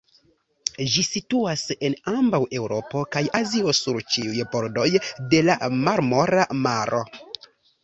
Ĝi 0.93 1.03
situas 1.07 1.65
en 1.89 1.95
ambaŭ 2.13 2.39
Eŭropo 2.61 3.03
kaj 3.17 3.23
Azio 3.41 3.75
sur 3.81 4.01
ĉiuj 4.15 4.43
bordoj 4.57 4.89
de 5.35 5.45
la 5.53 5.61
Marmora 5.87 6.51
Maro. 6.67 7.07